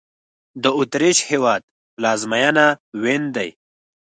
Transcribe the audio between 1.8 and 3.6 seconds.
پلازمېنه وین دی